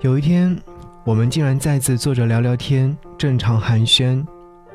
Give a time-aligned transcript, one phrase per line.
[0.00, 0.56] 有一天，
[1.02, 4.24] 我们竟然再次坐着聊聊天，正常寒暄，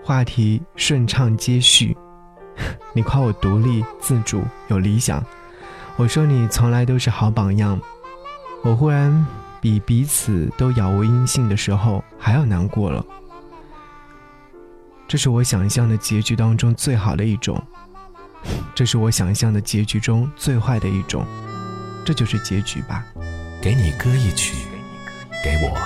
[0.04, 1.96] 话题顺畅接续。
[2.94, 5.24] 你夸我独立自主有理想，
[5.96, 7.80] 我说你从来都是好榜样。
[8.64, 9.26] 我忽然
[9.62, 13.06] 比彼此都杳无音信的时候还要难过了。
[15.08, 17.64] 这是我想象的结局当中最好的一种，
[18.76, 21.26] 这是我想象的结局中最坏的一种，
[22.04, 23.06] 这就是结局吧。
[23.62, 24.68] 给你歌一曲，
[25.44, 25.78] 给我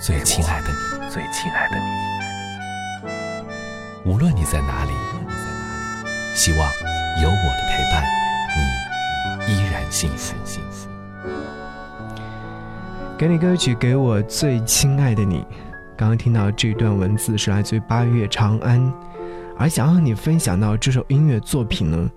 [0.00, 1.84] 最亲爱的你，最亲爱的你。
[4.10, 4.92] 无论你在哪里，
[6.34, 6.60] 希望
[7.22, 8.02] 有我的陪伴，
[9.46, 10.34] 你依然幸福。
[13.18, 15.44] 给你歌曲，给我最亲爱的你。
[15.98, 18.90] 刚刚听到这段文字是来自于八月长安，
[19.58, 22.10] 而想要和你分享到这首音乐作品呢，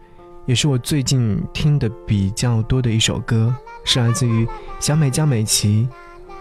[0.46, 4.48] 也是我最近听的比较多的一首歌，是来自于
[4.80, 5.90] 小美江美琪。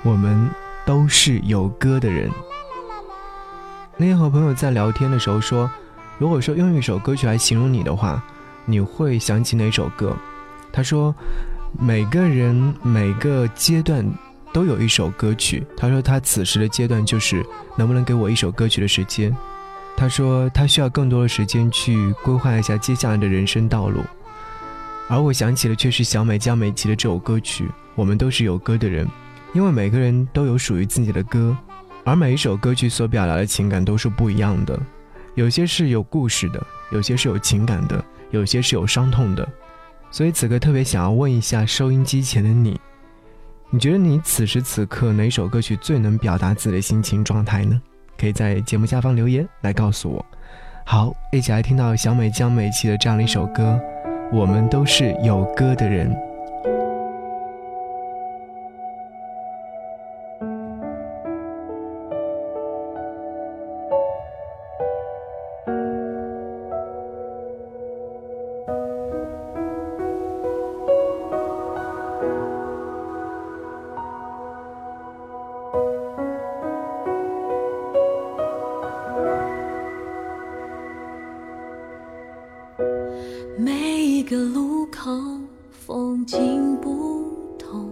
[0.06, 0.48] 我们
[0.86, 2.30] 都是有歌的人。
[3.96, 5.68] 那天和朋友在聊天的时候说，
[6.16, 8.22] 如果说用一首歌曲来形容你的话，
[8.64, 10.16] 你会想起哪首歌？
[10.72, 11.12] 他说，
[11.76, 14.06] 每个人每个阶段。
[14.52, 15.66] 都有一首歌曲。
[15.76, 17.44] 他说他此时的阶段就是
[17.76, 19.36] 能不能给我一首歌曲的时间。
[19.94, 24.00] 他说他需要更多的时间去规划一下接下来的人生道路。
[25.08, 27.68] 而我想起的却是小美江美琪的这首歌曲。
[27.94, 29.06] 我们都是有歌的人，
[29.52, 31.56] 因为每个人都有属于自己的歌，
[32.04, 34.78] 而每一首歌曲所表达的情感都是不一样的。
[35.34, 39.46] 有些是有故事的，有些是有情感的，有些是有伤痛的。
[40.10, 42.80] 所以此刻特别想要问一下收音机前的你。
[43.70, 47.80] 你觉得你此时此刻哪首歌曲最能表达自己的心情状态呢？
[48.16, 50.24] 可以在节目下方留言来告诉我。
[50.86, 53.78] 好，一起来听到小美江美琪的这样的一首歌，
[54.32, 56.14] 我们都是有歌的人。
[83.58, 85.10] 每一个路口，
[85.70, 87.88] 风景不同，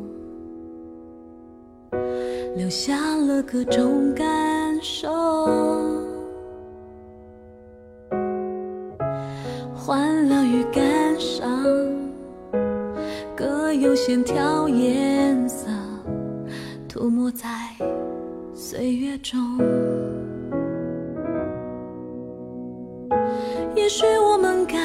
[2.55, 5.11] 留下了各种感受。
[9.75, 11.65] 欢乐与感伤，
[13.35, 15.69] 各有线条颜色，
[16.87, 17.49] 涂抹在
[18.53, 19.41] 岁月中。
[23.75, 24.79] 也许我们该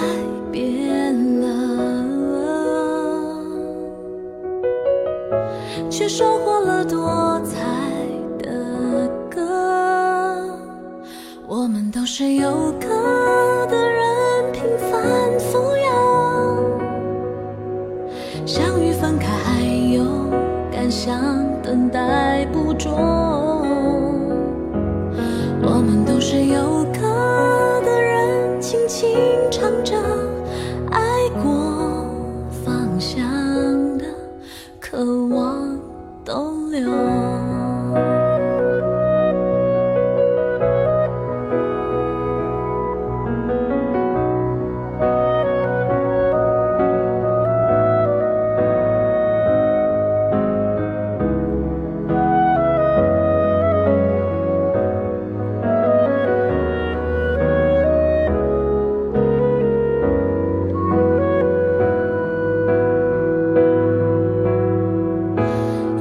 [0.51, 1.47] 变了，
[5.89, 7.57] 却收获了多彩
[8.39, 9.39] 的歌。
[11.47, 12.87] 我们都是有歌
[13.67, 15.89] 的人，平凡富有，
[18.45, 19.61] 相遇分开还
[19.93, 20.03] 有
[20.71, 21.19] 感想
[21.61, 22.91] 等待捕捉。
[25.61, 26.99] 我们都是有歌。
[29.51, 29.95] 唱着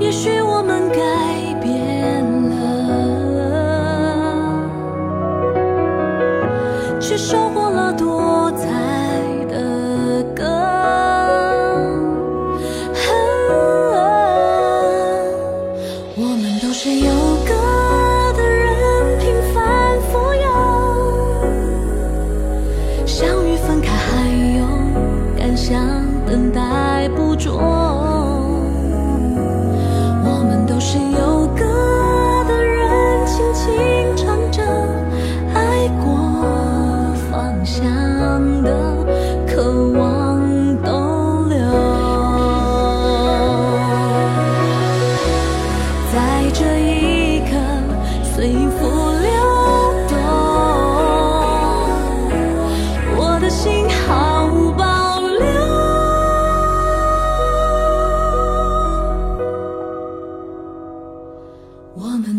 [0.01, 0.97] 也许我们改
[1.61, 2.57] 变了，
[7.01, 8.69] 却收获了多彩
[9.49, 10.45] 的歌。
[16.17, 17.11] 我们都是有
[17.45, 17.53] 歌
[18.37, 20.49] 的人，平凡富有，
[23.05, 24.65] 相遇分开，还有
[25.37, 25.77] 感想，
[26.25, 27.78] 等待捕捉。
[30.91, 31.38] 谁又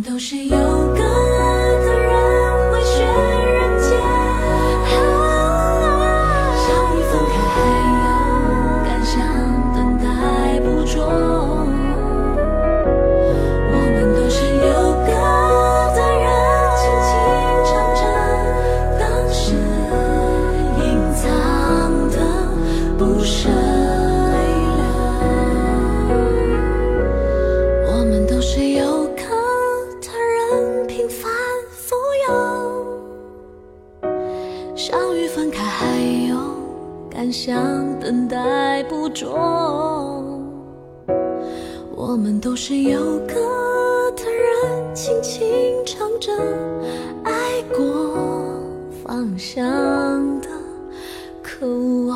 [0.10, 0.89] 都是有
[34.80, 36.00] 相遇分开，还
[36.30, 36.38] 有
[37.12, 37.60] 感想
[38.00, 39.34] 等待捕捉。
[41.94, 42.98] 我们都是有
[43.28, 43.36] 歌
[44.16, 45.46] 的人，轻轻
[45.86, 46.32] 唱着
[47.26, 48.16] 爱过
[49.06, 49.62] 方向
[50.40, 50.48] 的
[51.44, 51.68] 渴
[52.08, 52.09] 望。